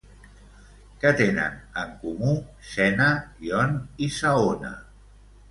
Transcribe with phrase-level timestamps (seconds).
[1.03, 2.33] Què tenen en comú
[2.71, 3.11] Sena,
[3.51, 4.75] Yonne i Saona?